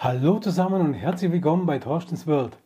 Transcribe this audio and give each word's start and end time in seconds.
Hallo 0.00 0.38
zusammen 0.38 0.80
und 0.80 0.94
herzlich 0.94 1.32
willkommen 1.32 1.66
bei 1.66 1.80
Torstens 1.80 2.24
World. 2.28 2.56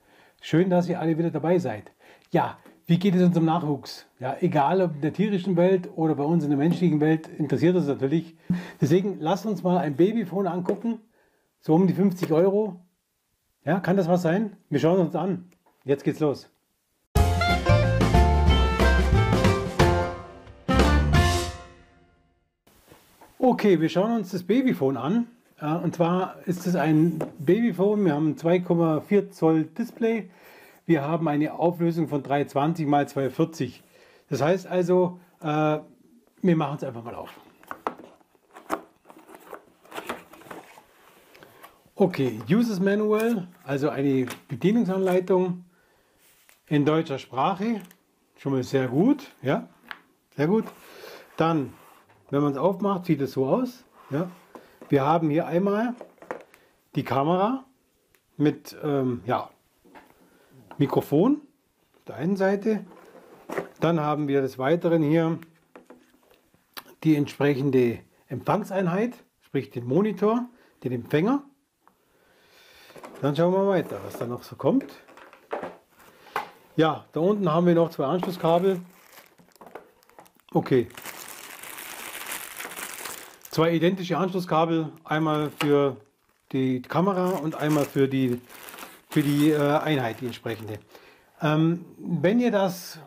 Schön, 0.42 0.68
dass 0.68 0.86
ihr 0.86 1.00
alle 1.00 1.16
wieder 1.16 1.30
dabei 1.30 1.58
seid. 1.58 1.90
Ja, 2.30 2.58
wie 2.84 2.98
geht 2.98 3.14
es 3.14 3.22
unserem 3.22 3.46
Nachwuchs? 3.46 4.04
Ja, 4.20 4.36
egal 4.42 4.82
ob 4.82 4.96
in 4.96 5.00
der 5.00 5.14
tierischen 5.14 5.56
Welt 5.56 5.88
oder 5.96 6.14
bei 6.14 6.24
uns 6.24 6.44
in 6.44 6.50
der 6.50 6.58
menschlichen 6.58 7.00
Welt, 7.00 7.28
interessiert 7.28 7.74
uns 7.74 7.86
natürlich. 7.86 8.36
Deswegen 8.82 9.18
lasst 9.18 9.46
uns 9.46 9.62
mal 9.62 9.78
ein 9.78 9.96
Babyphone 9.96 10.46
angucken. 10.46 11.00
So 11.60 11.74
um 11.74 11.86
die 11.86 11.94
50 11.94 12.30
Euro. 12.32 12.76
Ja, 13.64 13.80
kann 13.80 13.96
das 13.96 14.08
was 14.08 14.20
sein? 14.20 14.58
Wir 14.68 14.80
schauen 14.80 15.00
uns 15.00 15.16
an. 15.16 15.48
Jetzt 15.86 16.04
geht's 16.04 16.20
los. 16.20 16.50
Okay, 23.38 23.80
wir 23.80 23.88
schauen 23.88 24.16
uns 24.16 24.32
das 24.32 24.42
Babyphone 24.42 24.98
an. 24.98 25.28
Und 25.62 25.94
zwar 25.94 26.38
ist 26.46 26.66
es 26.66 26.74
ein 26.74 27.20
Babyphone. 27.38 28.04
Wir 28.04 28.14
haben 28.14 28.34
2,4 28.34 29.30
Zoll 29.30 29.62
Display. 29.62 30.28
Wir 30.86 31.02
haben 31.02 31.28
eine 31.28 31.52
Auflösung 31.52 32.08
von 32.08 32.20
320 32.20 32.88
x 32.88 33.12
240. 33.12 33.82
Das 34.28 34.42
heißt 34.42 34.66
also, 34.66 35.20
äh, 35.40 35.78
wir 36.42 36.56
machen 36.56 36.78
es 36.78 36.82
einfach 36.82 37.04
mal 37.04 37.14
auf. 37.14 37.30
Okay, 41.94 42.40
Users 42.50 42.80
Manual, 42.80 43.46
also 43.62 43.88
eine 43.88 44.26
Bedienungsanleitung 44.48 45.64
in 46.66 46.84
deutscher 46.84 47.20
Sprache. 47.20 47.82
Schon 48.36 48.54
mal 48.54 48.64
sehr 48.64 48.88
gut, 48.88 49.30
ja, 49.42 49.68
sehr 50.34 50.48
gut. 50.48 50.64
Dann, 51.36 51.72
wenn 52.30 52.42
man 52.42 52.50
es 52.50 52.58
aufmacht, 52.58 53.06
sieht 53.06 53.20
es 53.20 53.30
so 53.30 53.46
aus. 53.46 53.84
Ja. 54.10 54.28
Wir 54.92 55.06
haben 55.06 55.30
hier 55.30 55.46
einmal 55.46 55.94
die 56.96 57.02
Kamera 57.02 57.64
mit 58.36 58.76
ähm, 58.84 59.22
ja, 59.24 59.48
Mikrofon 60.76 61.40
auf 61.94 62.04
der 62.08 62.16
einen 62.16 62.36
Seite. 62.36 62.84
Dann 63.80 64.00
haben 64.00 64.28
wir 64.28 64.42
des 64.42 64.58
Weiteren 64.58 65.02
hier 65.02 65.38
die 67.04 67.16
entsprechende 67.16 68.00
Empfangseinheit, 68.28 69.14
sprich 69.40 69.70
den 69.70 69.86
Monitor, 69.86 70.44
den 70.84 70.92
Empfänger. 70.92 71.42
Dann 73.22 73.34
schauen 73.34 73.54
wir 73.54 73.68
weiter, 73.68 73.98
was 74.04 74.18
da 74.18 74.26
noch 74.26 74.42
so 74.42 74.56
kommt. 74.56 74.92
Ja, 76.76 77.06
da 77.12 77.20
unten 77.20 77.50
haben 77.50 77.64
wir 77.64 77.74
noch 77.74 77.88
zwei 77.88 78.04
Anschlusskabel. 78.04 78.82
Okay, 80.52 80.88
zwei 83.52 83.74
identische 83.74 84.16
Anschlusskabel, 84.16 84.88
einmal 85.04 85.50
für 85.50 85.98
die 86.52 86.80
Kamera 86.80 87.38
und 87.38 87.54
einmal 87.54 87.84
für 87.84 88.08
die, 88.08 88.40
für 89.10 89.22
die 89.22 89.50
äh, 89.50 89.58
Einheit, 89.58 90.20
die 90.22 90.26
entsprechende. 90.26 90.78
Ähm, 91.40 91.84
wenn 91.98 92.40
ihr 92.40 92.50
das, 92.50 92.98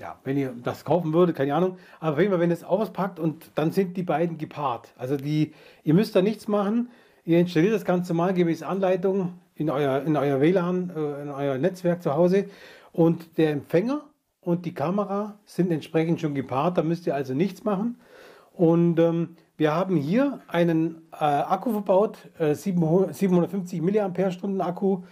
ja, 0.00 0.18
wenn 0.24 0.38
ihr 0.38 0.54
das 0.64 0.86
kaufen 0.86 1.12
würdet, 1.12 1.36
keine 1.36 1.54
Ahnung, 1.54 1.76
aber 2.00 2.14
auf 2.14 2.18
jeden 2.18 2.30
Fall, 2.30 2.40
wenn 2.40 2.50
ihr 2.50 2.54
es 2.54 2.64
auspackt 2.64 3.20
und 3.20 3.50
dann 3.54 3.72
sind 3.72 3.96
die 3.98 4.02
beiden 4.02 4.38
gepaart. 4.38 4.94
Also 4.96 5.18
die, 5.18 5.52
ihr 5.84 5.92
müsst 5.92 6.16
da 6.16 6.22
nichts 6.22 6.48
machen, 6.48 6.88
ihr 7.26 7.38
installiert 7.38 7.74
das 7.74 7.84
Ganze 7.84 8.14
mal 8.14 8.32
gemäß 8.32 8.62
Anleitung 8.62 9.34
in 9.54 9.68
euer, 9.68 10.02
in 10.02 10.16
euer 10.16 10.40
WLAN, 10.40 10.90
äh, 10.96 11.22
in 11.22 11.28
euer 11.28 11.58
Netzwerk 11.58 12.02
zu 12.02 12.14
Hause 12.14 12.46
und 12.90 13.36
der 13.36 13.50
Empfänger 13.50 14.00
und 14.40 14.64
die 14.64 14.72
Kamera 14.72 15.38
sind 15.44 15.70
entsprechend 15.70 16.22
schon 16.22 16.34
gepaart, 16.34 16.78
da 16.78 16.82
müsst 16.82 17.06
ihr 17.06 17.14
also 17.14 17.34
nichts 17.34 17.64
machen. 17.64 17.98
Und 18.54 18.98
ähm, 18.98 19.36
wir 19.56 19.74
haben 19.74 19.96
hier 19.96 20.40
einen 20.48 21.02
äh, 21.12 21.24
Akku 21.24 21.72
verbaut, 21.72 22.18
äh, 22.38 22.54
750 22.54 23.80
mAh 23.82 24.66
Akku. 24.66 25.02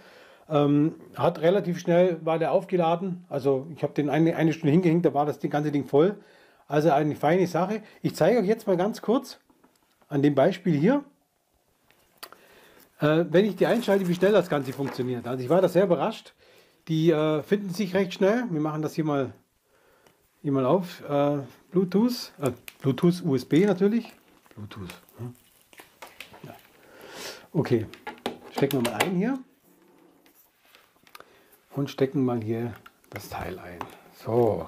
Ähm, 0.49 0.95
hat 1.15 1.39
relativ 1.39 1.79
schnell, 1.79 2.19
war 2.25 2.37
der 2.37 2.51
aufgeladen. 2.51 3.23
Also 3.29 3.67
ich 3.75 3.83
habe 3.83 3.93
den 3.93 4.09
eine, 4.09 4.35
eine 4.35 4.51
Stunde 4.51 4.71
hingehängt, 4.71 5.05
da 5.05 5.13
war 5.13 5.25
das 5.25 5.39
ganze 5.39 5.71
Ding 5.71 5.85
voll. 5.85 6.17
Also 6.67 6.91
eine 6.91 7.15
feine 7.15 7.47
Sache. 7.47 7.81
Ich 8.01 8.15
zeige 8.15 8.39
euch 8.39 8.47
jetzt 8.47 8.67
mal 8.67 8.75
ganz 8.75 9.01
kurz 9.01 9.39
an 10.09 10.21
dem 10.21 10.35
Beispiel 10.35 10.77
hier, 10.77 11.05
äh, 12.99 13.25
wenn 13.29 13.45
ich 13.45 13.55
die 13.55 13.65
einschalte, 13.65 14.07
wie 14.07 14.15
schnell 14.15 14.33
das 14.33 14.49
Ganze 14.49 14.73
funktioniert. 14.73 15.27
Also 15.27 15.43
ich 15.43 15.49
war 15.49 15.61
da 15.61 15.69
sehr 15.69 15.85
überrascht. 15.85 16.33
Die 16.87 17.11
äh, 17.11 17.43
finden 17.43 17.69
sich 17.69 17.93
recht 17.93 18.13
schnell. 18.13 18.43
Wir 18.49 18.61
machen 18.61 18.81
das 18.81 18.95
hier 18.95 19.05
mal 19.05 19.33
hier 20.41 20.51
mal 20.51 20.65
auf. 20.65 21.01
Äh, 21.07 21.37
Bluetooth, 21.71 22.33
äh, 22.41 22.51
Bluetooth, 22.81 23.23
USB 23.23 23.65
natürlich. 23.65 24.11
Bluetooth. 24.61 25.01
Hm? 25.17 25.33
Ja. 26.43 26.55
Okay, 27.51 27.87
stecken 28.51 28.83
wir 28.83 28.91
mal 28.91 29.01
ein 29.01 29.15
hier. 29.15 29.39
Und 31.71 31.89
stecken 31.89 32.23
mal 32.23 32.41
hier 32.41 32.73
das 33.09 33.29
Teil 33.29 33.57
ein. 33.57 33.79
So. 34.23 34.67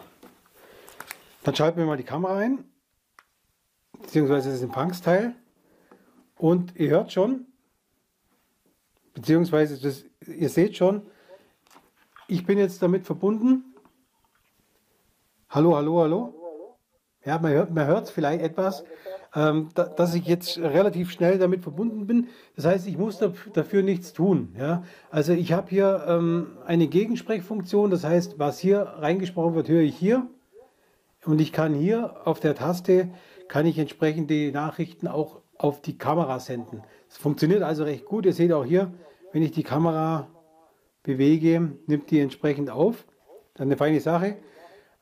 Dann 1.44 1.56
schalten 1.56 1.78
wir 1.78 1.86
mal 1.86 1.98
die 1.98 2.04
Kamera 2.04 2.38
ein. 2.38 2.66
Beziehungsweise 4.02 4.52
das 4.52 4.62
Empfangsteil. 4.62 5.36
Und 6.38 6.76
ihr 6.76 6.90
hört 6.90 7.12
schon, 7.12 7.46
beziehungsweise 9.14 9.80
das, 9.80 10.06
ihr 10.28 10.50
seht 10.50 10.76
schon, 10.76 11.06
ich 12.28 12.46
bin 12.46 12.58
jetzt 12.58 12.82
damit 12.82 13.06
verbunden 13.06 13.74
Hallo, 15.54 15.76
hallo, 15.76 16.00
hallo. 16.00 16.78
Ja, 17.24 17.38
man 17.38 17.52
hört 17.52 17.70
man 17.70 17.86
hört 17.86 18.10
vielleicht 18.10 18.42
etwas, 18.42 18.84
ähm, 19.36 19.70
da, 19.74 19.86
dass 19.86 20.14
ich 20.14 20.26
jetzt 20.26 20.60
relativ 20.60 21.12
schnell 21.12 21.40
damit 21.40 21.62
verbunden 21.62 22.06
bin. 22.06 22.28
Das 22.56 22.66
heißt, 22.66 22.88
ich 22.88 22.98
muss 22.98 23.20
dafür 23.54 23.82
nichts 23.82 24.14
tun. 24.14 24.56
Ja? 24.58 24.84
Also 25.10 25.34
ich 25.34 25.54
habe 25.54 25.70
hier 25.70 26.06
ähm, 26.08 26.58
eine 26.66 26.88
Gegensprechfunktion. 26.88 27.90
Das 27.90 28.04
heißt, 28.04 28.38
was 28.38 28.60
hier 28.60 28.82
reingesprochen 28.82 29.56
wird, 29.56 29.70
höre 29.70 29.82
ich 29.82 29.96
hier. 29.96 30.28
Und 31.26 31.40
ich 31.42 31.52
kann 31.52 31.74
hier 31.74 32.28
auf 32.28 32.40
der 32.40 32.54
Taste, 32.54 33.10
kann 33.48 33.66
ich 33.66 33.80
entsprechend 33.80 34.30
die 34.30 34.52
Nachrichten 34.52 35.08
auch 35.08 35.42
auf 35.58 35.82
die 35.82 35.98
Kamera 35.98 36.40
senden. 36.40 36.82
Es 37.10 37.18
funktioniert 37.18 37.64
also 37.64 37.84
recht 37.86 38.06
gut. 38.06 38.26
Ihr 38.26 38.34
seht 38.34 38.52
auch 38.52 38.66
hier, 38.66 38.92
wenn 39.32 39.44
ich 39.44 39.52
die 39.52 39.64
Kamera 39.64 40.28
bewege, 41.04 41.72
nimmt 41.88 42.12
die 42.12 42.20
entsprechend 42.20 42.70
auf. 42.70 43.06
Dann 43.56 43.68
eine 43.68 43.78
feine 43.78 44.00
Sache. 44.00 44.38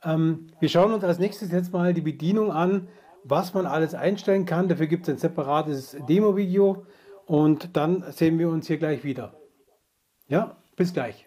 Ähm, 0.04 0.48
wir 0.60 0.68
schauen 0.68 0.92
uns 0.92 1.04
als 1.04 1.18
nächstes 1.18 1.50
jetzt 1.52 1.72
mal 1.72 1.94
die 1.94 2.00
Bedienung 2.00 2.50
an, 2.50 2.88
was 3.24 3.54
man 3.54 3.66
alles 3.66 3.94
einstellen 3.94 4.46
kann. 4.46 4.68
Dafür 4.68 4.86
gibt 4.86 5.08
es 5.08 5.14
ein 5.14 5.18
separates 5.18 5.96
Demo-Video 6.08 6.86
und 7.26 7.76
dann 7.76 8.04
sehen 8.10 8.38
wir 8.38 8.48
uns 8.48 8.66
hier 8.66 8.78
gleich 8.78 9.04
wieder. 9.04 9.34
Ja, 10.28 10.56
bis 10.76 10.92
gleich. 10.92 11.26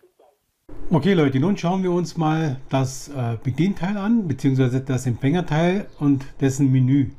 Okay 0.90 1.14
Leute, 1.14 1.40
nun 1.40 1.58
schauen 1.58 1.84
wir 1.84 1.92
uns 1.92 2.18
mal 2.18 2.58
das 2.70 3.10
äh, 3.10 3.38
Bedienteil 3.44 3.98
an, 3.98 4.28
beziehungsweise 4.28 4.82
das 4.82 5.06
Empfängerteil 5.06 5.88
und 6.00 6.26
dessen 6.42 6.72
Menü. 6.72 7.12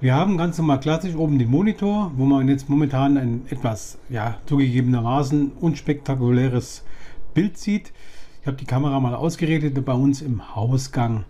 Wir 0.00 0.14
haben 0.14 0.36
ganz 0.36 0.58
normal 0.58 0.80
klassisch 0.80 1.14
oben 1.14 1.38
den 1.38 1.50
Monitor, 1.50 2.12
wo 2.16 2.24
man 2.24 2.48
jetzt 2.48 2.68
momentan 2.68 3.16
ein 3.16 3.46
etwas, 3.48 3.98
ja, 4.10 4.36
zugegebenermaßen 4.46 5.52
unspektakuläres 5.60 6.84
Bild 7.32 7.56
sieht. 7.58 7.92
Ich 8.40 8.46
habe 8.46 8.56
die 8.56 8.66
Kamera 8.66 9.00
mal 9.00 9.14
ausgeredet 9.14 9.82
bei 9.84 9.94
uns 9.94 10.20
im 10.20 10.54
Hausgang. 10.54 11.24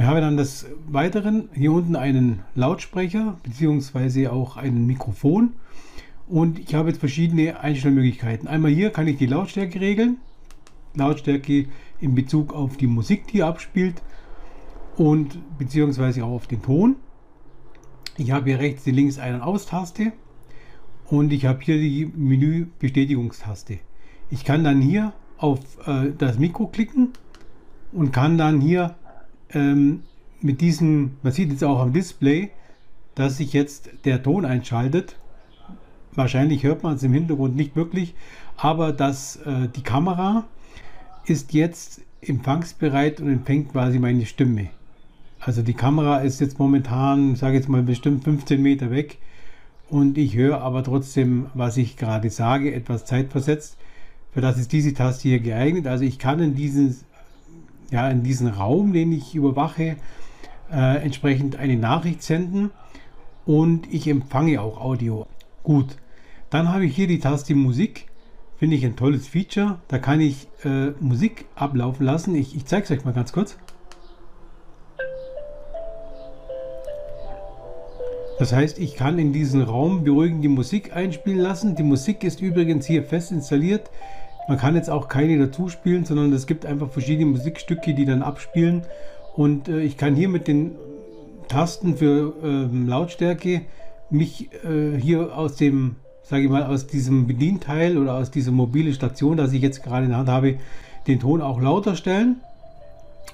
Wir 0.00 0.06
haben 0.06 0.22
dann 0.22 0.38
des 0.38 0.64
Weiteren 0.88 1.50
hier 1.52 1.72
unten 1.72 1.94
einen 1.94 2.42
Lautsprecher 2.54 3.36
bzw. 3.42 4.28
auch 4.28 4.56
ein 4.56 4.86
Mikrofon 4.86 5.52
und 6.26 6.58
ich 6.58 6.74
habe 6.74 6.88
jetzt 6.88 7.00
verschiedene 7.00 7.60
Einstellmöglichkeiten. 7.60 8.48
Einmal 8.48 8.70
hier 8.70 8.92
kann 8.92 9.06
ich 9.08 9.18
die 9.18 9.26
Lautstärke 9.26 9.78
regeln, 9.78 10.16
Lautstärke 10.94 11.66
in 12.00 12.14
Bezug 12.14 12.54
auf 12.54 12.78
die 12.78 12.86
Musik, 12.86 13.26
die 13.26 13.42
abspielt 13.42 14.00
und 14.96 15.38
beziehungsweise 15.58 16.24
auch 16.24 16.30
auf 16.30 16.46
den 16.46 16.62
Ton. 16.62 16.96
Ich 18.16 18.30
habe 18.30 18.46
hier 18.46 18.58
rechts 18.58 18.84
die 18.84 18.92
links 18.92 19.18
Ein- 19.18 19.34
und 19.34 19.42
Aus-Taste 19.42 20.14
und 21.10 21.30
ich 21.30 21.44
habe 21.44 21.60
hier 21.60 21.76
die 21.76 22.06
Menü-Bestätigungstaste. 22.06 23.80
Ich 24.30 24.46
kann 24.46 24.64
dann 24.64 24.80
hier 24.80 25.12
auf 25.36 25.60
äh, 25.86 26.10
das 26.16 26.38
Mikro 26.38 26.68
klicken 26.68 27.10
und 27.92 28.12
kann 28.14 28.38
dann 28.38 28.62
hier 28.62 28.94
ähm, 29.52 30.02
mit 30.40 30.60
diesem, 30.60 31.12
man 31.22 31.32
sieht 31.32 31.50
jetzt 31.50 31.64
auch 31.64 31.80
am 31.80 31.92
Display, 31.92 32.50
dass 33.14 33.36
sich 33.36 33.52
jetzt 33.52 33.90
der 34.04 34.22
Ton 34.22 34.44
einschaltet. 34.44 35.16
Wahrscheinlich 36.14 36.64
hört 36.64 36.82
man 36.82 36.96
es 36.96 37.02
im 37.02 37.12
Hintergrund 37.12 37.56
nicht 37.56 37.76
wirklich, 37.76 38.14
aber 38.56 38.92
dass 38.92 39.36
äh, 39.36 39.68
die 39.74 39.82
Kamera 39.82 40.44
ist 41.24 41.52
jetzt 41.52 42.02
empfangsbereit 42.22 43.20
und 43.20 43.28
empfängt 43.28 43.72
quasi 43.72 43.98
meine 43.98 44.26
Stimme. 44.26 44.68
Also 45.38 45.62
die 45.62 45.74
Kamera 45.74 46.18
ist 46.18 46.40
jetzt 46.40 46.58
momentan, 46.58 47.34
sage 47.36 47.56
jetzt 47.56 47.68
mal 47.68 47.82
bestimmt 47.82 48.24
15 48.24 48.60
Meter 48.60 48.90
weg 48.90 49.18
und 49.88 50.18
ich 50.18 50.36
höre 50.36 50.60
aber 50.60 50.84
trotzdem, 50.84 51.46
was 51.54 51.76
ich 51.76 51.96
gerade 51.96 52.30
sage, 52.30 52.74
etwas 52.74 53.06
zeitversetzt. 53.06 53.76
Für 54.32 54.40
das 54.40 54.58
ist 54.58 54.72
diese 54.72 54.94
Taste 54.94 55.28
hier 55.28 55.40
geeignet. 55.40 55.86
Also 55.86 56.04
ich 56.04 56.18
kann 56.18 56.40
in 56.40 56.54
diesen, 56.54 56.94
ja, 57.90 58.08
in 58.08 58.22
diesen 58.22 58.48
Raum, 58.48 58.92
den 58.92 59.12
ich 59.12 59.34
überwache, 59.34 59.96
äh, 60.72 61.02
entsprechend 61.02 61.56
eine 61.56 61.76
Nachricht 61.76 62.22
senden 62.22 62.70
und 63.46 63.92
ich 63.92 64.06
empfange 64.08 64.60
auch 64.60 64.80
Audio. 64.80 65.26
Gut, 65.62 65.96
Dann 66.50 66.72
habe 66.72 66.84
ich 66.84 66.96
hier 66.96 67.06
die 67.06 67.20
Taste 67.20 67.54
Musik. 67.54 68.06
Finde 68.56 68.76
ich 68.76 68.84
ein 68.84 68.96
tolles 68.96 69.28
Feature. 69.28 69.78
Da 69.88 69.98
kann 69.98 70.20
ich 70.20 70.48
äh, 70.64 70.90
Musik 70.98 71.46
ablaufen 71.54 72.04
lassen. 72.04 72.34
Ich, 72.34 72.56
ich 72.56 72.66
zeige 72.66 72.84
es 72.84 72.90
euch 72.90 73.04
mal 73.04 73.14
ganz 73.14 73.32
kurz. 73.32 73.56
Das 78.40 78.52
heißt, 78.52 78.78
ich 78.78 78.96
kann 78.96 79.18
in 79.18 79.32
diesen 79.32 79.62
Raum 79.62 80.02
beruhigend 80.02 80.42
die 80.42 80.48
Musik 80.48 80.96
einspielen 80.96 81.38
lassen. 81.38 81.76
Die 81.76 81.82
Musik 81.82 82.24
ist 82.24 82.40
übrigens 82.40 82.86
hier 82.86 83.04
fest 83.04 83.30
installiert. 83.32 83.90
Man 84.48 84.58
kann 84.58 84.74
jetzt 84.74 84.90
auch 84.90 85.08
keine 85.08 85.38
dazu 85.38 85.68
spielen, 85.68 86.04
sondern 86.04 86.32
es 86.32 86.46
gibt 86.46 86.66
einfach 86.66 86.90
verschiedene 86.90 87.30
Musikstücke, 87.30 87.94
die 87.94 88.04
dann 88.04 88.22
abspielen. 88.22 88.82
Und 89.36 89.68
äh, 89.68 89.80
ich 89.80 89.96
kann 89.96 90.14
hier 90.14 90.28
mit 90.28 90.48
den 90.48 90.72
Tasten 91.48 91.96
für 91.96 92.34
ähm, 92.42 92.88
Lautstärke 92.88 93.62
mich 94.10 94.50
äh, 94.64 94.98
hier 94.98 95.36
aus 95.36 95.56
dem, 95.56 95.96
sage 96.22 96.44
ich 96.44 96.50
mal, 96.50 96.64
aus 96.64 96.86
diesem 96.86 97.26
Bedienteil 97.26 97.98
oder 97.98 98.14
aus 98.14 98.30
dieser 98.30 98.52
mobile 98.52 98.92
Station, 98.92 99.36
das 99.36 99.52
ich 99.52 99.62
jetzt 99.62 99.82
gerade 99.82 100.04
in 100.04 100.10
der 100.10 100.18
Hand 100.18 100.28
habe, 100.28 100.58
den 101.06 101.20
Ton 101.20 101.42
auch 101.42 101.60
lauter 101.60 101.96
stellen. 101.96 102.36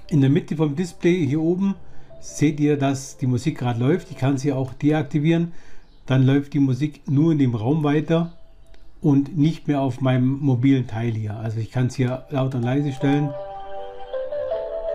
In 0.08 0.20
der 0.20 0.30
Mitte 0.30 0.56
vom 0.56 0.76
Display 0.76 1.26
hier 1.26 1.40
oben 1.40 1.74
seht 2.20 2.60
ihr, 2.60 2.76
dass 2.76 3.16
die 3.16 3.26
Musik 3.26 3.58
gerade 3.58 3.80
läuft. 3.80 4.10
Ich 4.10 4.16
kann 4.16 4.38
sie 4.38 4.52
auch 4.52 4.72
deaktivieren. 4.74 5.52
Dann 6.06 6.24
läuft 6.24 6.54
die 6.54 6.60
Musik 6.60 7.02
nur 7.08 7.32
in 7.32 7.38
dem 7.38 7.54
Raum 7.54 7.82
weiter 7.82 8.32
und 9.00 9.36
nicht 9.36 9.68
mehr 9.68 9.80
auf 9.80 10.00
meinem 10.00 10.38
mobilen 10.40 10.86
Teil 10.86 11.12
hier. 11.12 11.36
Also 11.36 11.58
ich 11.58 11.70
kann 11.70 11.86
es 11.86 11.94
hier 11.94 12.26
laut 12.30 12.54
und 12.54 12.62
leise 12.62 12.92
stellen. 12.92 13.30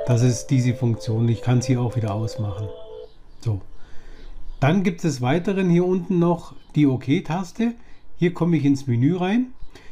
Das 0.07 0.24
ist 0.24 0.48
diese 0.48 0.74
Funktion. 0.74 1.30
Ich 1.30 1.42
kann 1.42 1.62
sie 1.62 1.77
auch 1.77 1.95
wieder 1.95 2.13
ausmachen. 2.13 2.68
So. 3.39 3.62
Dann 4.59 4.83
gibt 4.83 5.03
es 5.03 5.21
weiteren 5.21 5.69
hier 5.69 5.86
unten 5.86 6.19
noch 6.19 6.56
die 6.75 6.88
OK-Taste. 6.88 7.74
Hier 8.18 8.33
komme 8.33 8.57
ich 8.57 8.65
ins 8.65 8.88
Menü 8.88 9.15
rein. 9.15 9.48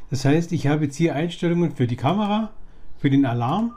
Das 0.09 0.25
heißt, 0.25 0.51
ich 0.51 0.67
habe 0.67 0.85
jetzt 0.85 0.95
hier 0.95 1.15
Einstellungen 1.15 1.75
für 1.75 1.87
die 1.87 1.95
Kamera, 1.95 2.51
für 2.97 3.09
den 3.09 3.25
Alarm, 3.25 3.73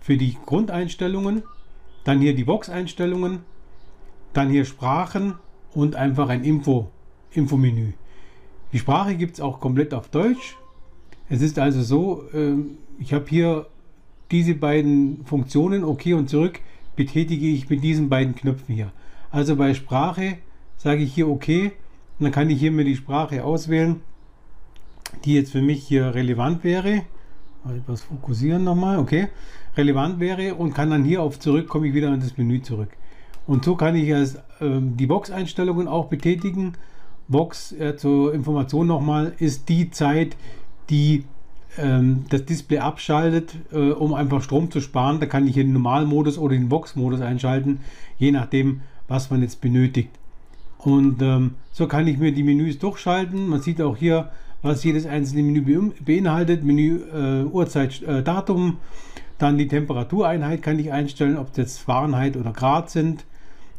für 0.00 0.16
die 0.16 0.36
Grundeinstellungen 0.46 1.42
dann 2.08 2.20
hier 2.20 2.34
die 2.34 2.46
Vox-Einstellungen, 2.46 3.40
dann 4.32 4.48
hier 4.48 4.64
Sprachen 4.64 5.34
und 5.74 5.94
einfach 5.94 6.30
ein 6.30 6.42
Info, 6.42 6.90
Infomenü. 7.32 7.92
Die 8.72 8.78
Sprache 8.78 9.16
gibt 9.16 9.34
es 9.34 9.40
auch 9.40 9.60
komplett 9.60 9.94
auf 9.94 10.08
Deutsch. 10.08 10.56
Es 11.28 11.42
ist 11.42 11.58
also 11.58 11.82
so, 11.82 12.24
ähm, 12.34 12.78
ich 12.98 13.12
habe 13.12 13.26
hier 13.28 13.66
diese 14.30 14.54
beiden 14.54 15.24
Funktionen, 15.24 15.84
OK 15.84 16.06
und 16.06 16.28
zurück, 16.28 16.60
betätige 16.96 17.46
ich 17.46 17.68
mit 17.70 17.82
diesen 17.82 18.08
beiden 18.08 18.34
Knöpfen 18.34 18.74
hier. 18.74 18.92
Also 19.30 19.56
bei 19.56 19.74
Sprache 19.74 20.38
sage 20.76 21.02
ich 21.02 21.14
hier 21.14 21.28
OK 21.28 21.48
und 21.48 21.72
dann 22.20 22.32
kann 22.32 22.50
ich 22.50 22.60
hier 22.60 22.72
mir 22.72 22.84
die 22.84 22.96
Sprache 22.96 23.44
auswählen, 23.44 24.00
die 25.24 25.34
jetzt 25.34 25.52
für 25.52 25.62
mich 25.62 25.84
hier 25.84 26.14
relevant 26.14 26.64
wäre. 26.64 27.02
Etwas 27.68 28.02
fokussieren 28.02 28.64
nochmal, 28.64 28.98
okay 28.98 29.28
relevant 29.78 30.18
wäre 30.20 30.56
und 30.56 30.74
kann 30.74 30.90
dann 30.90 31.04
hier 31.04 31.22
auf 31.22 31.38
zurück, 31.38 31.68
komme 31.68 31.86
ich 31.86 31.94
wieder 31.94 32.12
in 32.12 32.20
das 32.20 32.36
Menü 32.36 32.60
zurück. 32.60 32.90
Und 33.46 33.64
so 33.64 33.76
kann 33.76 33.96
ich 33.96 34.12
als, 34.12 34.34
äh, 34.60 34.80
die 34.80 35.06
Box-Einstellungen 35.06 35.88
auch 35.88 36.06
betätigen. 36.06 36.74
Box 37.28 37.72
äh, 37.72 37.96
zur 37.96 38.34
Information 38.34 38.86
nochmal 38.86 39.34
ist 39.38 39.68
die 39.68 39.90
Zeit, 39.90 40.36
die 40.90 41.24
ähm, 41.76 42.24
das 42.30 42.44
Display 42.44 42.78
abschaltet, 42.78 43.54
äh, 43.72 43.90
um 43.90 44.14
einfach 44.14 44.42
Strom 44.42 44.70
zu 44.70 44.80
sparen. 44.80 45.20
Da 45.20 45.26
kann 45.26 45.46
ich 45.46 45.54
hier 45.54 45.64
den 45.64 45.74
Normalmodus 45.74 46.38
oder 46.38 46.54
den 46.54 46.68
Box-Modus 46.68 47.20
einschalten, 47.20 47.80
je 48.18 48.32
nachdem, 48.32 48.80
was 49.06 49.30
man 49.30 49.42
jetzt 49.42 49.60
benötigt. 49.60 50.10
Und 50.78 51.22
ähm, 51.22 51.54
so 51.72 51.86
kann 51.86 52.06
ich 52.06 52.18
mir 52.18 52.32
die 52.32 52.42
Menüs 52.42 52.78
durchschalten. 52.78 53.48
Man 53.48 53.60
sieht 53.60 53.80
auch 53.80 53.96
hier, 53.96 54.30
was 54.62 54.84
jedes 54.84 55.06
einzelne 55.06 55.42
Menü 55.42 55.92
beinhaltet. 56.00 56.64
Menü, 56.64 57.00
äh, 57.12 57.44
Uhrzeit, 57.44 58.02
äh, 58.02 58.22
Datum, 58.22 58.78
dann 59.38 59.58
die 59.58 59.68
Temperatureinheit 59.68 60.62
kann 60.62 60.78
ich 60.78 60.92
einstellen, 60.92 61.36
ob 61.36 61.52
das 61.52 61.78
Fahrenheit 61.78 62.36
oder 62.36 62.52
Grad 62.52 62.90
sind. 62.90 63.24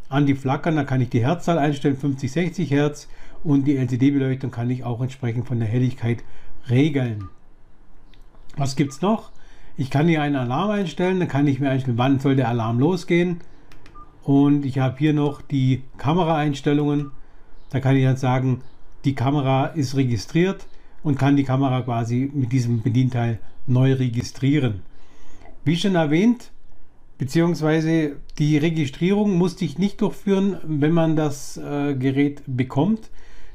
An 0.08 0.26
die 0.26 0.36
Flackern, 0.36 0.76
da 0.76 0.84
kann 0.84 1.02
ich 1.02 1.10
die 1.10 1.22
Herzzahl 1.22 1.58
einstellen, 1.60 1.96
50, 1.96 2.32
60 2.32 2.72
Hertz. 2.72 3.08
Und 3.44 3.66
die 3.66 3.78
LCD-Beleuchtung 3.78 4.52
kann 4.52 4.70
ich 4.70 4.84
auch 4.84 5.02
entsprechend 5.02 5.48
von 5.48 5.60
der 5.60 5.68
Helligkeit 5.68 6.24
regeln. 6.70 7.30
Was 8.58 8.76
gibt 8.76 8.92
es 8.92 9.02
noch? 9.02 9.32
Ich 9.78 9.90
kann 9.90 10.08
hier 10.08 10.22
einen 10.22 10.36
Alarm 10.36 10.72
einstellen, 10.72 11.20
dann 11.20 11.30
kann 11.30 11.48
ich 11.48 11.60
mir 11.60 11.70
einstellen, 11.70 11.98
wann 11.98 12.20
soll 12.20 12.36
der 12.36 12.50
Alarm 12.50 12.80
losgehen. 12.80 13.40
Und 14.24 14.66
ich 14.66 14.80
habe 14.80 14.98
hier 14.98 15.14
noch 15.14 15.42
die 15.42 15.84
Kameraeinstellungen. 15.98 17.12
Da 17.70 17.80
kann 17.80 17.96
ich 17.96 18.04
dann 18.04 18.18
sagen, 18.18 18.62
die 19.06 19.16
Kamera 19.16 19.68
ist 19.68 19.96
registriert 19.96 20.68
und 21.04 21.18
kann 21.18 21.38
die 21.38 21.46
Kamera 21.46 21.82
quasi 21.82 22.30
mit 22.34 22.52
diesem 22.52 22.82
Bedienteil 22.82 23.40
neu 23.68 23.94
registrieren. 23.94 24.82
Wie 25.64 25.78
schon 25.78 25.96
erwähnt, 25.96 26.52
beziehungsweise 27.18 28.18
die 28.38 28.58
Registrierung 28.58 29.38
musste 29.38 29.64
ich 29.64 29.78
nicht 29.78 30.02
durchführen, 30.02 30.58
wenn 30.64 30.92
man 30.92 31.16
das 31.16 31.58
äh, 31.58 31.96
Gerät 31.96 32.42
bekommt, 32.46 33.10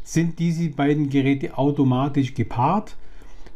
sind 0.04 0.38
diese 0.38 0.68
beiden 0.68 1.08
Geräte 1.10 1.58
automatisch 1.58 2.34
gepaart. 2.34 2.96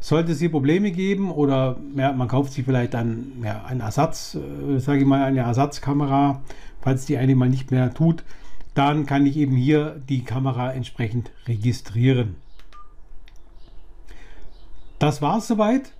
Sollte 0.01 0.31
es 0.31 0.39
hier 0.39 0.51
Probleme 0.51 0.91
geben 0.91 1.31
oder 1.31 1.77
ja, 1.95 2.11
man 2.11 2.27
kauft 2.27 2.53
sich 2.53 2.65
vielleicht 2.65 2.95
ein, 2.95 3.41
ja, 3.43 3.63
einen 3.65 3.81
Ersatz, 3.81 4.35
äh, 4.35 4.79
sage 4.79 4.99
ich 4.99 5.05
mal, 5.05 5.23
eine 5.23 5.41
Ersatzkamera, 5.41 6.41
falls 6.81 7.05
die 7.05 7.17
eine 7.17 7.35
mal 7.35 7.49
nicht 7.49 7.71
mehr 7.71 7.93
tut, 7.93 8.23
dann 8.73 9.05
kann 9.05 9.25
ich 9.25 9.37
eben 9.37 9.55
hier 9.55 10.01
die 10.07 10.23
Kamera 10.23 10.71
entsprechend 10.71 11.31
registrieren. 11.47 12.35
Das 14.99 15.21
war 15.21 15.37
es 15.37 15.47
soweit 15.47 15.91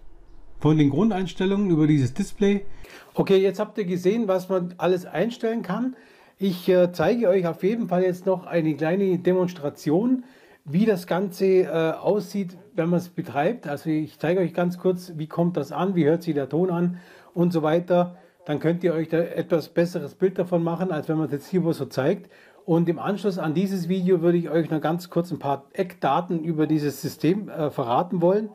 von 0.59 0.77
den 0.77 0.89
Grundeinstellungen 0.89 1.69
über 1.69 1.87
dieses 1.87 2.13
Display. 2.13 2.65
Okay, 3.13 3.37
jetzt 3.37 3.59
habt 3.59 3.77
ihr 3.77 3.85
gesehen, 3.85 4.27
was 4.27 4.49
man 4.49 4.73
alles 4.77 5.05
einstellen 5.05 5.61
kann. 5.61 5.95
Ich 6.37 6.69
äh, 6.69 6.91
zeige 6.93 7.27
euch 7.27 7.45
auf 7.47 7.63
jeden 7.63 7.89
Fall 7.89 8.03
jetzt 8.03 8.25
noch 8.25 8.45
eine 8.45 8.73
kleine 8.75 9.19
Demonstration, 9.19 10.23
wie 10.65 10.85
das 10.85 11.07
Ganze 11.07 11.45
äh, 11.45 11.91
aussieht, 11.93 12.57
wenn 12.75 12.89
man 12.89 12.99
es 12.99 13.09
betreibt. 13.09 13.67
Also 13.67 13.89
ich 13.89 14.19
zeige 14.19 14.41
euch 14.41 14.53
ganz 14.53 14.77
kurz, 14.77 15.13
wie 15.15 15.27
kommt 15.27 15.57
das 15.57 15.71
an, 15.71 15.95
wie 15.95 16.05
hört 16.05 16.23
sich 16.23 16.33
der 16.33 16.49
Ton 16.49 16.69
an 16.69 16.99
und 17.33 17.51
so 17.51 17.63
weiter. 17.63 18.17
Dann 18.45 18.59
könnt 18.59 18.83
ihr 18.83 18.93
euch 18.93 19.09
da 19.09 19.17
etwas 19.17 19.69
besseres 19.69 20.15
Bild 20.15 20.37
davon 20.39 20.63
machen, 20.63 20.91
als 20.91 21.09
wenn 21.09 21.17
man 21.17 21.27
es 21.27 21.31
jetzt 21.31 21.47
hier 21.47 21.61
so 21.73 21.85
zeigt. 21.85 22.31
Und 22.65 22.87
im 22.87 22.99
Anschluss 22.99 23.39
an 23.39 23.53
dieses 23.53 23.89
Video 23.89 24.21
würde 24.21 24.37
ich 24.37 24.49
euch 24.49 24.69
noch 24.69 24.81
ganz 24.81 25.09
kurz 25.09 25.31
ein 25.31 25.39
paar 25.39 25.65
Eckdaten 25.73 26.43
über 26.43 26.67
dieses 26.67 27.01
System 27.01 27.49
äh, 27.49 27.71
verraten 27.71 28.21
wollen 28.21 28.49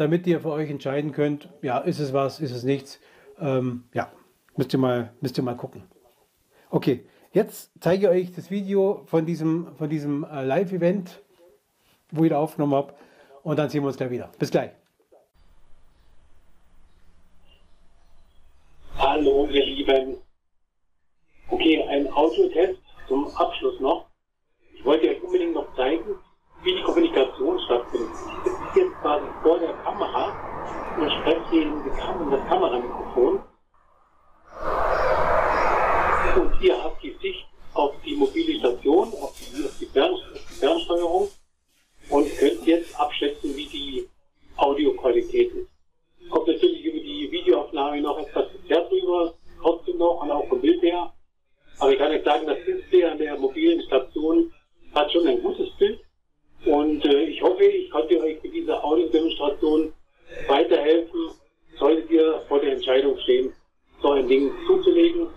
damit 0.00 0.26
ihr 0.26 0.40
für 0.40 0.48
euch 0.48 0.70
entscheiden 0.70 1.12
könnt, 1.12 1.50
ja, 1.60 1.76
ist 1.76 1.98
es 1.98 2.14
was, 2.14 2.40
ist 2.40 2.52
es 2.52 2.64
nichts. 2.64 3.00
Ähm, 3.38 3.84
ja, 3.92 4.10
müsst 4.56 4.72
ihr, 4.72 4.78
mal, 4.78 5.12
müsst 5.20 5.36
ihr 5.36 5.44
mal 5.44 5.58
gucken. 5.58 5.82
Okay, 6.70 7.04
jetzt 7.32 7.70
zeige 7.80 8.06
ich 8.06 8.08
euch 8.08 8.32
das 8.34 8.50
Video 8.50 9.02
von 9.04 9.26
diesem, 9.26 9.76
von 9.76 9.90
diesem 9.90 10.24
äh, 10.24 10.42
Live-Event, 10.42 11.20
wo 12.10 12.24
ich 12.24 12.30
da 12.30 12.38
aufgenommen 12.38 12.74
habe. 12.74 12.94
Und 13.42 13.58
dann 13.58 13.68
sehen 13.68 13.82
wir 13.82 13.88
uns 13.88 13.96
gleich 13.96 14.10
wieder. 14.10 14.30
Bis 14.38 14.50
gleich. 14.50 14.70
Hallo, 18.98 19.46
ihr 19.50 19.64
Lieben. 19.64 20.16
Okay, 21.48 21.82
ein 21.88 22.12
Autotest 22.12 22.80
zum 23.08 23.26
Abschluss 23.36 23.80
noch. 23.80 24.06
Ich 24.72 24.84
wollte 24.84 25.08
euch 25.08 25.22
unbedingt 25.22 25.54
noch 25.54 25.74
zeigen, 25.74 26.16
wie 26.62 26.74
die 26.74 26.82
Kommunikation 26.82 27.58
stattfindet. 27.60 28.10
Ich 28.12 28.52
sitze 28.52 28.80
jetzt 28.80 28.94
quasi 29.00 29.26
vor 29.42 29.58
der 29.58 29.72
Kamera 29.84 30.32
und 30.98 31.10
spreche 31.10 31.62
in, 31.62 31.72
in 31.84 32.30
das 32.30 32.48
Kameramikrofon. 32.48 33.40
Und 36.36 36.62
ihr 36.62 36.82
habt 36.82 37.02
die 37.02 37.16
Sicht 37.20 37.46
auf 37.74 37.92
die 38.04 38.14
mobile 38.14 38.58
Station, 38.58 39.08
auf 39.14 39.34
die, 39.38 39.64
auf 39.64 39.78
die, 39.78 39.86
Fern, 39.86 40.14
die 40.34 40.54
Fernsteuerung 40.54 41.28
und 42.10 42.38
könnt 42.38 42.66
jetzt 42.66 42.98
abschätzen, 42.98 43.56
wie 43.56 43.66
die 43.66 44.08
Audioqualität 45.20 45.52
ist. 45.54 46.30
Kommt 46.30 46.46
natürlich 46.46 46.84
über 46.84 46.98
die 46.98 47.28
Videoaufnahme 47.30 48.00
noch 48.00 48.18
etwas 48.18 48.46
sehr 48.68 48.82
drüber, 48.82 49.34
trotzdem 49.60 49.98
noch 49.98 50.22
und 50.22 50.30
auch 50.30 50.46
vom 50.48 50.60
Bild 50.60 50.82
her. 50.82 51.12
Aber 51.78 51.92
ich 51.92 51.98
kann 51.98 52.12
euch 52.12 52.24
sagen, 52.24 52.46
das 52.46 52.58
Display 52.66 53.04
an 53.04 53.18
der 53.18 53.38
mobilen 53.38 53.80
Station 53.82 54.52
hat 54.94 55.10
schon 55.12 55.26
ein 55.26 55.42
gutes 55.42 55.70
Bild. 55.78 56.00
Und 56.66 57.04
äh, 57.06 57.24
ich 57.24 57.42
hoffe, 57.42 57.64
ich 57.64 57.90
konnte 57.90 58.20
euch 58.20 58.42
mit 58.42 58.54
dieser 58.54 58.84
Audiodemonstration 58.84 59.92
weiterhelfen, 60.46 61.30
solltet 61.78 62.10
ihr 62.10 62.42
vor 62.48 62.60
der 62.60 62.74
Entscheidung 62.74 63.18
stehen, 63.20 63.52
so 64.02 64.10
ein 64.10 64.28
Ding 64.28 64.50
zuzulegen. 64.66 65.28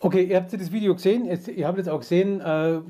Okay, 0.00 0.24
ihr 0.24 0.36
habt 0.36 0.52
das 0.52 0.70
Video 0.70 0.94
gesehen, 0.94 1.24
ihr 1.24 1.66
habt 1.66 1.78
jetzt 1.78 1.88
auch 1.88 2.00
gesehen, 2.00 2.40
äh, 2.40 2.80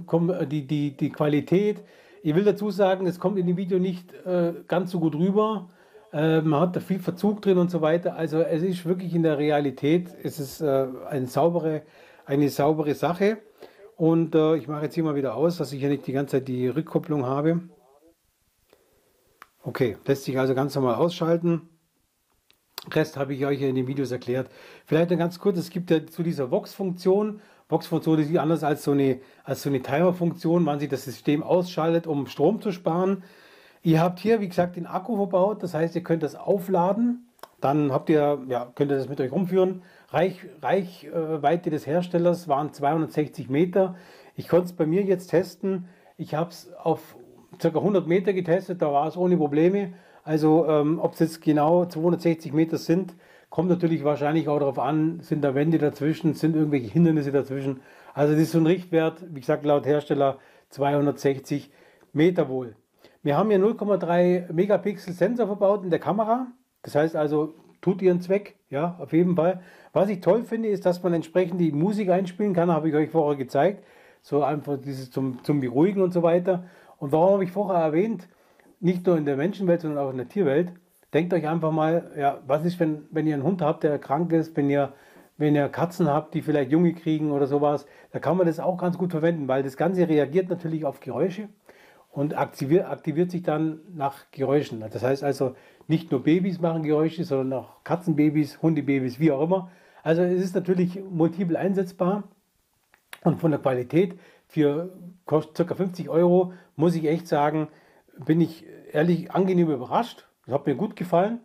die, 0.46 0.66
die, 0.66 0.96
die 0.96 1.10
Qualität. 1.10 1.78
Ich 2.22 2.34
will 2.34 2.42
dazu 2.42 2.70
sagen, 2.70 3.06
es 3.06 3.20
kommt 3.20 3.38
in 3.38 3.46
dem 3.46 3.56
Video 3.56 3.78
nicht 3.78 4.12
äh, 4.26 4.52
ganz 4.66 4.90
so 4.90 4.98
gut 4.98 5.14
rüber. 5.14 5.70
Äh, 6.16 6.40
man 6.40 6.60
hat 6.60 6.74
da 6.74 6.80
viel 6.80 6.98
Verzug 6.98 7.42
drin 7.42 7.58
und 7.58 7.70
so 7.70 7.82
weiter. 7.82 8.16
Also 8.16 8.40
es 8.40 8.62
ist 8.62 8.86
wirklich 8.86 9.14
in 9.14 9.22
der 9.22 9.36
Realität, 9.36 10.08
es 10.22 10.40
ist 10.40 10.62
äh, 10.62 10.86
eine, 11.10 11.26
saubere, 11.26 11.82
eine 12.24 12.48
saubere 12.48 12.94
Sache. 12.94 13.36
Und 13.96 14.34
äh, 14.34 14.56
ich 14.56 14.66
mache 14.66 14.84
jetzt 14.84 14.94
hier 14.94 15.04
mal 15.04 15.14
wieder 15.14 15.34
aus, 15.34 15.58
dass 15.58 15.72
ich 15.72 15.82
ja 15.82 15.90
nicht 15.90 16.06
die 16.06 16.12
ganze 16.12 16.38
Zeit 16.38 16.48
die 16.48 16.68
Rückkopplung 16.68 17.26
habe. 17.26 17.68
Okay, 19.62 19.98
lässt 20.06 20.24
sich 20.24 20.38
also 20.38 20.54
ganz 20.54 20.74
normal 20.74 20.94
ausschalten. 20.94 21.68
Rest 22.90 23.18
habe 23.18 23.34
ich 23.34 23.44
euch 23.44 23.60
in 23.60 23.74
den 23.74 23.86
Videos 23.86 24.10
erklärt. 24.10 24.48
Vielleicht 24.86 25.10
noch 25.10 25.18
ganz 25.18 25.38
kurz, 25.38 25.58
es 25.58 25.68
gibt 25.68 25.90
ja 25.90 26.06
zu 26.06 26.22
dieser 26.22 26.50
Vox-Funktion, 26.50 27.40
Vox-Funktion 27.68 28.20
ist 28.20 28.34
anders 28.38 28.62
als 28.62 28.84
so 28.84 28.92
eine, 28.92 29.20
als 29.44 29.62
so 29.62 29.68
eine 29.68 29.82
Timer-Funktion, 29.82 30.64
wann 30.64 30.78
sich 30.78 30.88
das 30.88 31.04
System 31.04 31.42
ausschaltet, 31.42 32.06
um 32.06 32.26
Strom 32.26 32.62
zu 32.62 32.70
sparen. 32.72 33.24
Ihr 33.86 34.00
habt 34.00 34.18
hier, 34.18 34.40
wie 34.40 34.48
gesagt, 34.48 34.74
den 34.74 34.88
Akku 34.88 35.14
verbaut, 35.14 35.62
das 35.62 35.72
heißt, 35.72 35.94
ihr 35.94 36.02
könnt 36.02 36.24
das 36.24 36.34
aufladen, 36.34 37.28
dann 37.60 37.92
habt 37.92 38.10
ihr, 38.10 38.42
ja, 38.48 38.66
könnt 38.74 38.90
ihr 38.90 38.96
das 38.96 39.08
mit 39.08 39.20
euch 39.20 39.30
rumführen. 39.30 39.82
Reich, 40.08 40.40
Reichweite 40.60 41.70
des 41.70 41.86
Herstellers 41.86 42.48
waren 42.48 42.72
260 42.72 43.48
Meter. 43.48 43.94
Ich 44.34 44.48
konnte 44.48 44.64
es 44.64 44.72
bei 44.72 44.86
mir 44.86 45.02
jetzt 45.02 45.28
testen. 45.28 45.86
Ich 46.16 46.34
habe 46.34 46.50
es 46.50 46.72
auf 46.82 47.14
ca. 47.60 47.68
100 47.68 48.08
Meter 48.08 48.32
getestet, 48.32 48.82
da 48.82 48.92
war 48.92 49.06
es 49.06 49.16
ohne 49.16 49.36
Probleme. 49.36 49.92
Also 50.24 50.66
ähm, 50.66 50.98
ob 50.98 51.12
es 51.12 51.20
jetzt 51.20 51.40
genau 51.40 51.84
260 51.84 52.52
Meter 52.52 52.78
sind, 52.78 53.14
kommt 53.50 53.68
natürlich 53.68 54.02
wahrscheinlich 54.02 54.48
auch 54.48 54.58
darauf 54.58 54.80
an, 54.80 55.20
sind 55.20 55.42
da 55.42 55.54
Wände 55.54 55.78
dazwischen, 55.78 56.34
sind 56.34 56.56
irgendwelche 56.56 56.90
Hindernisse 56.90 57.30
dazwischen. 57.30 57.82
Also 58.14 58.32
das 58.32 58.42
ist 58.42 58.50
so 58.50 58.58
ein 58.58 58.66
Richtwert, 58.66 59.22
wie 59.32 59.38
gesagt, 59.38 59.64
laut 59.64 59.86
Hersteller 59.86 60.38
260 60.70 61.70
Meter 62.12 62.48
wohl. 62.48 62.74
Wir 63.26 63.36
haben 63.36 63.50
hier 63.50 63.58
0,3 63.58 64.52
Megapixel 64.52 65.12
Sensor 65.12 65.48
verbaut 65.48 65.82
in 65.82 65.90
der 65.90 65.98
Kamera. 65.98 66.46
Das 66.82 66.94
heißt 66.94 67.16
also, 67.16 67.54
tut 67.80 68.00
ihren 68.00 68.20
Zweck, 68.20 68.54
ja, 68.70 68.94
auf 69.00 69.12
jeden 69.12 69.34
Fall. 69.34 69.62
Was 69.92 70.08
ich 70.10 70.20
toll 70.20 70.44
finde, 70.44 70.68
ist, 70.68 70.86
dass 70.86 71.02
man 71.02 71.12
entsprechend 71.12 71.60
die 71.60 71.72
Musik 71.72 72.08
einspielen 72.08 72.54
kann, 72.54 72.70
habe 72.70 72.88
ich 72.88 72.94
euch 72.94 73.10
vorher 73.10 73.36
gezeigt. 73.36 73.82
So 74.22 74.44
einfach 74.44 74.78
dieses 74.80 75.10
zum, 75.10 75.42
zum 75.42 75.58
Beruhigen 75.58 76.02
und 76.02 76.12
so 76.12 76.22
weiter. 76.22 76.66
Und 76.98 77.10
warum 77.10 77.32
habe 77.32 77.42
ich 77.42 77.50
vorher 77.50 77.82
erwähnt, 77.82 78.28
nicht 78.78 79.04
nur 79.04 79.18
in 79.18 79.24
der 79.24 79.36
Menschenwelt, 79.36 79.80
sondern 79.80 80.06
auch 80.06 80.10
in 80.12 80.18
der 80.18 80.28
Tierwelt. 80.28 80.72
Denkt 81.12 81.34
euch 81.34 81.48
einfach 81.48 81.72
mal, 81.72 82.12
ja, 82.16 82.38
was 82.46 82.64
ist, 82.64 82.78
wenn, 82.78 83.08
wenn 83.10 83.26
ihr 83.26 83.34
einen 83.34 83.42
Hund 83.42 83.60
habt, 83.60 83.82
der 83.82 83.98
krank 83.98 84.30
ist, 84.32 84.56
wenn 84.56 84.70
ihr, 84.70 84.92
wenn 85.36 85.56
ihr 85.56 85.68
Katzen 85.68 86.06
habt, 86.06 86.32
die 86.34 86.42
vielleicht 86.42 86.70
Junge 86.70 86.94
kriegen 86.94 87.32
oder 87.32 87.48
sowas, 87.48 87.88
da 88.12 88.20
kann 88.20 88.36
man 88.36 88.46
das 88.46 88.60
auch 88.60 88.78
ganz 88.78 88.96
gut 88.96 89.10
verwenden, 89.10 89.48
weil 89.48 89.64
das 89.64 89.76
Ganze 89.76 90.08
reagiert 90.08 90.48
natürlich 90.48 90.84
auf 90.84 91.00
Geräusche 91.00 91.48
und 92.16 92.34
aktiviert, 92.36 92.86
aktiviert 92.86 93.30
sich 93.30 93.42
dann 93.42 93.80
nach 93.94 94.30
Geräuschen. 94.30 94.82
Das 94.90 95.02
heißt 95.02 95.22
also, 95.22 95.54
nicht 95.86 96.10
nur 96.10 96.22
Babys 96.22 96.58
machen 96.58 96.82
Geräusche, 96.82 97.24
sondern 97.24 97.60
auch 97.60 97.84
Katzenbabys, 97.84 98.62
Hundebabys, 98.62 99.20
wie 99.20 99.30
auch 99.30 99.42
immer. 99.42 99.70
Also 100.02 100.22
es 100.22 100.42
ist 100.42 100.54
natürlich 100.54 100.98
multiple 101.10 101.58
einsetzbar 101.58 102.24
und 103.22 103.38
von 103.38 103.50
der 103.50 103.60
Qualität 103.60 104.18
für 104.46 104.94
ca. 105.26 105.74
50 105.74 106.08
Euro 106.08 106.54
muss 106.74 106.94
ich 106.94 107.04
echt 107.04 107.28
sagen, 107.28 107.68
bin 108.24 108.40
ich 108.40 108.64
ehrlich 108.92 109.32
angenehm 109.32 109.70
überrascht. 109.70 110.26
Das 110.46 110.54
hat 110.54 110.66
mir 110.66 110.74
gut 110.74 110.96
gefallen. 110.96 111.40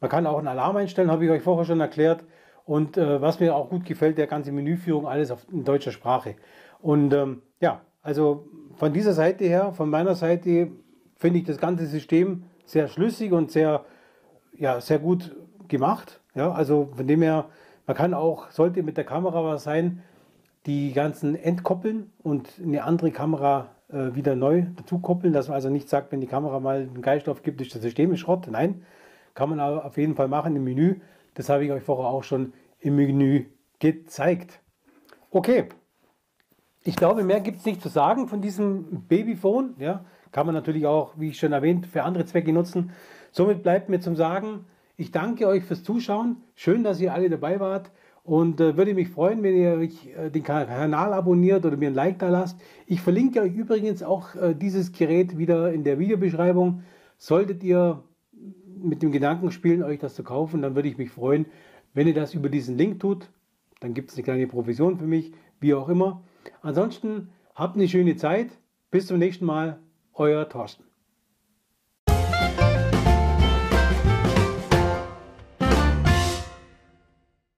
Man 0.00 0.10
kann 0.10 0.26
auch 0.26 0.38
einen 0.38 0.48
Alarm 0.48 0.76
einstellen, 0.76 1.10
habe 1.10 1.26
ich 1.26 1.30
euch 1.30 1.42
vorher 1.42 1.66
schon 1.66 1.80
erklärt. 1.80 2.24
Und 2.64 2.96
äh, 2.96 3.20
was 3.20 3.40
mir 3.40 3.54
auch 3.54 3.68
gut 3.68 3.84
gefällt, 3.84 4.16
der 4.16 4.26
ganze 4.26 4.52
Menüführung, 4.52 5.06
alles 5.06 5.30
auf, 5.30 5.44
in 5.52 5.64
deutscher 5.64 5.92
Sprache. 5.92 6.36
Und 6.80 7.12
ähm, 7.12 7.42
ja, 7.60 7.82
also 8.04 8.46
von 8.76 8.92
dieser 8.92 9.14
Seite 9.14 9.44
her, 9.44 9.72
von 9.72 9.90
meiner 9.90 10.14
Seite, 10.14 10.70
finde 11.16 11.38
ich 11.38 11.44
das 11.44 11.58
ganze 11.58 11.86
System 11.86 12.44
sehr 12.66 12.86
schlüssig 12.86 13.32
und 13.32 13.50
sehr, 13.50 13.84
ja, 14.56 14.80
sehr 14.80 14.98
gut 14.98 15.34
gemacht. 15.68 16.20
Ja, 16.34 16.52
also 16.52 16.90
von 16.94 17.06
dem 17.06 17.22
her, 17.22 17.46
man 17.86 17.96
kann 17.96 18.14
auch, 18.14 18.50
sollte 18.50 18.82
mit 18.82 18.96
der 18.96 19.04
Kamera 19.04 19.42
was 19.44 19.64
sein, 19.64 20.02
die 20.66 20.92
ganzen 20.92 21.34
entkoppeln 21.34 22.10
und 22.22 22.60
eine 22.62 22.84
andere 22.84 23.10
Kamera 23.10 23.70
äh, 23.88 24.14
wieder 24.14 24.36
neu 24.36 24.64
dazu 24.76 24.98
koppeln, 24.98 25.32
dass 25.32 25.48
man 25.48 25.54
also 25.54 25.70
nicht 25.70 25.88
sagt, 25.88 26.12
wenn 26.12 26.20
die 26.20 26.26
Kamera 26.26 26.60
mal 26.60 26.82
einen 26.82 27.02
Geist 27.02 27.28
aufgibt, 27.28 27.60
ist 27.60 27.74
das 27.74 27.82
System 27.82 28.14
Schrott. 28.16 28.48
Nein, 28.50 28.82
kann 29.34 29.48
man 29.48 29.60
aber 29.60 29.84
auf 29.84 29.96
jeden 29.96 30.14
Fall 30.14 30.28
machen 30.28 30.56
im 30.56 30.64
Menü. 30.64 30.96
Das 31.34 31.48
habe 31.48 31.64
ich 31.64 31.72
euch 31.72 31.82
vorher 31.82 32.06
auch 32.06 32.22
schon 32.22 32.52
im 32.80 32.96
Menü 32.96 33.46
gezeigt. 33.78 34.60
Okay, 35.30 35.68
ich 36.84 36.96
glaube, 36.96 37.24
mehr 37.24 37.40
gibt 37.40 37.58
es 37.58 37.64
nicht 37.64 37.80
zu 37.80 37.88
sagen 37.88 38.28
von 38.28 38.42
diesem 38.42 39.06
Babyphone. 39.08 39.74
Ja, 39.78 40.04
kann 40.32 40.46
man 40.46 40.54
natürlich 40.54 40.86
auch, 40.86 41.14
wie 41.16 41.30
ich 41.30 41.38
schon 41.38 41.52
erwähnt, 41.52 41.86
für 41.86 42.02
andere 42.02 42.26
Zwecke 42.26 42.52
nutzen. 42.52 42.90
Somit 43.32 43.62
bleibt 43.62 43.88
mir 43.88 44.00
zum 44.00 44.16
Sagen, 44.16 44.66
ich 44.96 45.10
danke 45.10 45.48
euch 45.48 45.64
fürs 45.64 45.82
Zuschauen. 45.82 46.36
Schön, 46.54 46.84
dass 46.84 47.00
ihr 47.00 47.14
alle 47.14 47.30
dabei 47.30 47.58
wart. 47.58 47.90
Und 48.22 48.60
äh, 48.60 48.76
würde 48.76 48.94
mich 48.94 49.08
freuen, 49.08 49.42
wenn 49.42 49.56
ihr 49.56 49.72
euch, 49.72 50.08
äh, 50.16 50.30
den 50.30 50.42
Kanal 50.42 51.12
abonniert 51.12 51.64
oder 51.64 51.76
mir 51.76 51.88
ein 51.88 51.94
Like 51.94 52.18
da 52.18 52.28
lasst. 52.28 52.60
Ich 52.86 53.00
verlinke 53.00 53.40
euch 53.40 53.54
übrigens 53.54 54.02
auch 54.02 54.34
äh, 54.34 54.54
dieses 54.54 54.92
Gerät 54.92 55.36
wieder 55.38 55.72
in 55.72 55.84
der 55.84 55.98
Videobeschreibung. 55.98 56.82
Solltet 57.16 57.62
ihr 57.64 58.02
mit 58.76 59.02
dem 59.02 59.10
Gedanken 59.10 59.50
spielen, 59.50 59.82
euch 59.82 59.98
das 59.98 60.14
zu 60.14 60.22
kaufen, 60.22 60.60
dann 60.62 60.74
würde 60.74 60.88
ich 60.88 60.98
mich 60.98 61.10
freuen, 61.10 61.46
wenn 61.94 62.06
ihr 62.06 62.14
das 62.14 62.34
über 62.34 62.48
diesen 62.50 62.76
Link 62.76 63.00
tut. 63.00 63.30
Dann 63.80 63.94
gibt 63.94 64.10
es 64.10 64.16
eine 64.16 64.24
kleine 64.24 64.46
Provision 64.46 64.98
für 64.98 65.06
mich, 65.06 65.32
wie 65.60 65.74
auch 65.74 65.88
immer. 65.88 66.22
Ansonsten 66.62 67.30
habt 67.54 67.76
eine 67.76 67.88
schöne 67.88 68.16
Zeit. 68.16 68.50
Bis 68.90 69.06
zum 69.06 69.18
nächsten 69.18 69.44
Mal. 69.44 69.78
Euer 70.12 70.48
Thorsten. 70.48 70.84